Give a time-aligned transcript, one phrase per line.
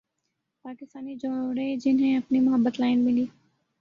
[0.65, 3.25] پاکستانی جوڑے جنھیں اپنی محبت لائن ملی